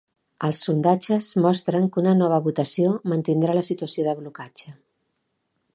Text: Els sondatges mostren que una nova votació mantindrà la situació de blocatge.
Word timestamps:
Els 0.45 0.61
sondatges 0.67 1.27
mostren 1.43 1.85
que 1.95 2.01
una 2.03 2.15
nova 2.23 2.41
votació 2.49 2.95
mantindrà 3.13 3.59
la 3.61 3.65
situació 3.71 4.07
de 4.09 4.19
blocatge. 4.23 4.75